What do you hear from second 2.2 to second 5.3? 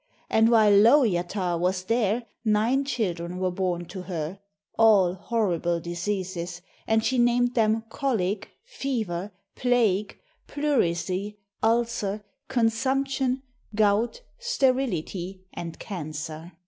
nine children were born to her, all